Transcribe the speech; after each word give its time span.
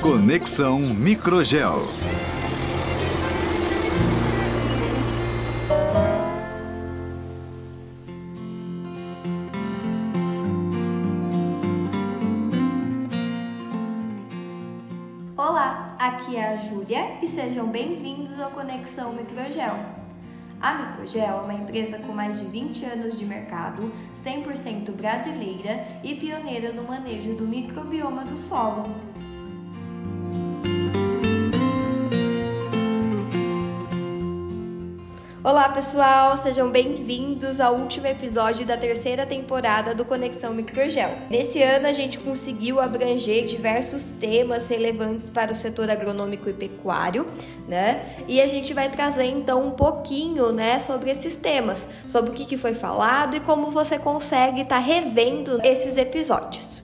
Conexão 0.00 0.78
Microgel. 0.80 1.86
Olá, 15.36 15.96
aqui 15.98 16.36
é 16.36 16.54
a 16.54 16.56
Júlia 16.56 17.18
e 17.22 17.28
sejam 17.28 17.68
bem-vindos 17.68 18.40
ao 18.40 18.50
Conexão 18.50 19.12
Microgel. 19.12 19.95
A 20.60 20.74
Microgel 20.74 21.22
é 21.22 21.34
uma 21.34 21.54
empresa 21.54 21.98
com 21.98 22.12
mais 22.12 22.40
de 22.40 22.46
20 22.46 22.84
anos 22.86 23.18
de 23.18 23.26
mercado, 23.26 23.92
100% 24.24 24.90
brasileira 24.92 25.86
e 26.02 26.14
pioneira 26.14 26.72
no 26.72 26.84
manejo 26.84 27.34
do 27.34 27.46
microbioma 27.46 28.24
do 28.24 28.36
solo. 28.36 28.94
Olá 35.46 35.68
pessoal, 35.68 36.36
sejam 36.36 36.72
bem-vindos 36.72 37.60
ao 37.60 37.76
último 37.76 38.08
episódio 38.08 38.66
da 38.66 38.76
terceira 38.76 39.24
temporada 39.24 39.94
do 39.94 40.04
Conexão 40.04 40.52
Microgel. 40.52 41.18
Nesse 41.30 41.62
ano 41.62 41.86
a 41.86 41.92
gente 41.92 42.18
conseguiu 42.18 42.80
abranger 42.80 43.44
diversos 43.44 44.02
temas 44.18 44.66
relevantes 44.66 45.30
para 45.30 45.52
o 45.52 45.54
setor 45.54 45.88
agronômico 45.88 46.50
e 46.50 46.52
pecuário, 46.52 47.28
né? 47.68 48.24
E 48.26 48.42
a 48.42 48.48
gente 48.48 48.74
vai 48.74 48.90
trazer 48.90 49.26
então 49.26 49.68
um 49.68 49.70
pouquinho, 49.70 50.50
né, 50.50 50.80
sobre 50.80 51.12
esses 51.12 51.36
temas, 51.36 51.86
sobre 52.08 52.30
o 52.30 52.34
que, 52.34 52.56
foi 52.56 52.74
falado 52.74 53.36
e 53.36 53.40
como 53.40 53.70
você 53.70 54.00
consegue 54.00 54.62
estar 54.62 54.80
tá 54.80 54.82
revendo 54.82 55.60
esses 55.62 55.96
episódios. 55.96 56.75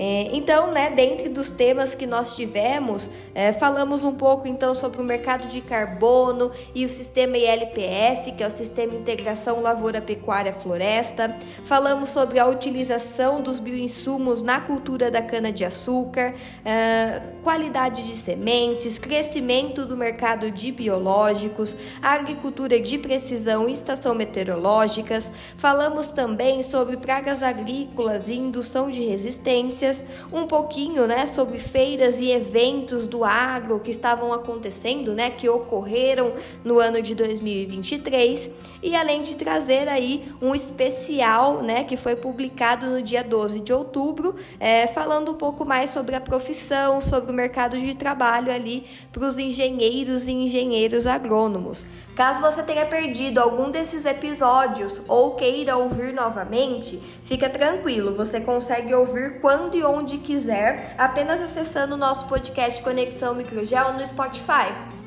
É, 0.00 0.28
então, 0.32 0.70
né, 0.70 0.90
dentre 0.90 1.28
dos 1.28 1.50
temas 1.50 1.92
que 1.92 2.06
nós 2.06 2.36
tivemos, 2.36 3.10
é, 3.34 3.52
falamos 3.52 4.04
um 4.04 4.14
pouco 4.14 4.46
então 4.46 4.72
sobre 4.72 5.02
o 5.02 5.04
mercado 5.04 5.48
de 5.48 5.60
carbono 5.60 6.52
e 6.72 6.84
o 6.84 6.88
sistema 6.88 7.36
ILPF, 7.36 8.30
que 8.36 8.44
é 8.44 8.46
o 8.46 8.50
Sistema 8.50 8.94
Integração 8.94 9.60
Lavoura 9.60 10.00
Pecuária 10.00 10.52
Floresta. 10.52 11.36
Falamos 11.64 12.10
sobre 12.10 12.38
a 12.38 12.46
utilização 12.46 13.42
dos 13.42 13.58
bioinsumos 13.58 14.40
na 14.40 14.60
cultura 14.60 15.10
da 15.10 15.20
cana-de-açúcar, 15.20 16.32
é, 16.64 17.20
qualidade 17.42 18.06
de 18.06 18.14
sementes, 18.14 19.00
crescimento 19.00 19.84
do 19.84 19.96
mercado 19.96 20.48
de 20.48 20.70
biológicos, 20.70 21.74
agricultura 22.00 22.78
de 22.78 22.98
precisão 22.98 23.68
e 23.68 23.72
estação 23.72 24.14
meteorológicas. 24.14 25.26
Falamos 25.56 26.06
também 26.06 26.62
sobre 26.62 26.96
pragas 26.96 27.42
agrícolas 27.42 28.28
e 28.28 28.34
indução 28.34 28.88
de 28.88 29.02
resistência 29.02 29.87
notícias, 29.88 30.02
um 30.32 30.46
pouquinho, 30.46 31.06
né, 31.06 31.26
sobre 31.26 31.58
feiras 31.58 32.20
e 32.20 32.30
eventos 32.30 33.06
do 33.06 33.24
agro 33.24 33.80
que 33.80 33.90
estavam 33.90 34.32
acontecendo, 34.32 35.14
né, 35.14 35.30
que 35.30 35.48
ocorreram 35.48 36.32
no 36.62 36.78
ano 36.78 37.00
de 37.00 37.14
2023, 37.14 38.50
e 38.82 38.94
além 38.94 39.22
de 39.22 39.36
trazer 39.36 39.88
aí 39.88 40.30
um 40.40 40.54
especial, 40.54 41.62
né, 41.62 41.84
que 41.84 41.96
foi 41.96 42.14
publicado 42.14 42.86
no 42.86 43.02
dia 43.02 43.24
12 43.24 43.60
de 43.60 43.72
outubro, 43.72 44.36
é, 44.60 44.86
falando 44.86 45.32
um 45.32 45.34
pouco 45.34 45.64
mais 45.64 45.90
sobre 45.90 46.14
a 46.14 46.20
profissão, 46.20 47.00
sobre 47.00 47.30
o 47.30 47.34
mercado 47.34 47.78
de 47.78 47.94
trabalho 47.94 48.52
ali 48.52 48.86
para 49.12 49.24
os 49.24 49.38
engenheiros 49.38 50.26
e 50.26 50.32
engenheiros 50.32 51.06
agrônomos. 51.06 51.86
Caso 52.18 52.40
você 52.40 52.64
tenha 52.64 52.84
perdido 52.84 53.38
algum 53.38 53.70
desses 53.70 54.04
episódios 54.04 55.00
ou 55.06 55.36
queira 55.36 55.76
ouvir 55.76 56.12
novamente, 56.12 57.00
fica 57.22 57.48
tranquilo, 57.48 58.16
você 58.16 58.40
consegue 58.40 58.92
ouvir 58.92 59.40
quando 59.40 59.76
e 59.78 59.84
onde 59.84 60.18
quiser, 60.18 60.94
apenas 60.98 61.40
acessando 61.40 61.94
o 61.94 61.98
nosso 61.98 62.26
podcast 62.26 62.82
Conexão 62.82 63.34
Microgel 63.34 63.92
no 63.92 64.04
Spotify. 64.04 64.97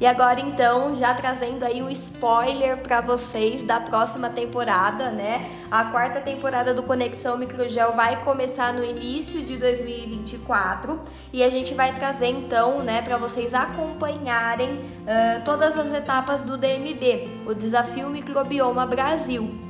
E 0.00 0.06
agora 0.06 0.38
então, 0.40 0.94
já 0.94 1.12
trazendo 1.12 1.64
aí 1.64 1.82
o 1.82 1.90
spoiler 1.90 2.78
para 2.78 3.00
vocês 3.00 3.64
da 3.64 3.80
próxima 3.80 4.30
temporada, 4.30 5.10
né? 5.10 5.50
A 5.68 5.86
quarta 5.86 6.20
temporada 6.20 6.72
do 6.72 6.84
Conexão 6.84 7.36
Microgel 7.36 7.92
vai 7.92 8.22
começar 8.22 8.72
no 8.72 8.84
início 8.84 9.42
de 9.42 9.56
2024 9.56 11.00
e 11.32 11.42
a 11.42 11.50
gente 11.50 11.74
vai 11.74 11.92
trazer 11.92 12.28
então, 12.28 12.80
né, 12.80 13.02
para 13.02 13.16
vocês 13.16 13.52
acompanharem 13.52 14.70
uh, 14.70 15.44
todas 15.44 15.76
as 15.76 15.92
etapas 15.92 16.42
do 16.42 16.56
DMB, 16.56 17.42
o 17.44 17.52
Desafio 17.52 18.08
Microbioma 18.08 18.86
Brasil. 18.86 19.67